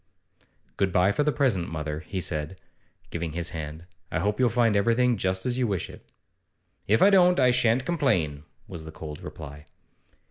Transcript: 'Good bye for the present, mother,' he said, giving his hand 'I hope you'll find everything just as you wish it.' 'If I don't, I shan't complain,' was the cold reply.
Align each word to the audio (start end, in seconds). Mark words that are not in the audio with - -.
'Good 0.77 0.91
bye 0.91 1.11
for 1.11 1.21
the 1.21 1.31
present, 1.31 1.69
mother,' 1.69 1.99
he 1.99 2.19
said, 2.19 2.59
giving 3.11 3.33
his 3.33 3.51
hand 3.51 3.85
'I 4.11 4.19
hope 4.21 4.39
you'll 4.39 4.49
find 4.49 4.75
everything 4.75 5.15
just 5.15 5.45
as 5.45 5.59
you 5.59 5.67
wish 5.67 5.91
it.' 5.91 6.11
'If 6.87 7.03
I 7.03 7.11
don't, 7.11 7.39
I 7.39 7.51
shan't 7.51 7.85
complain,' 7.85 8.41
was 8.67 8.83
the 8.85 8.91
cold 8.91 9.21
reply. 9.21 9.67